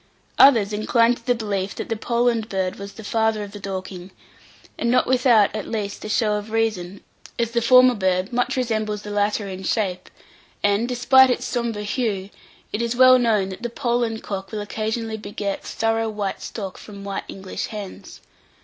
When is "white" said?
16.09-16.41, 17.03-17.25